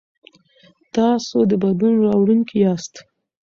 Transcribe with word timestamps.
تاسو 0.95 1.37
د 1.49 1.51
بدلون 1.63 1.93
راوړونکي 2.05 2.55
یاست. 2.65 2.93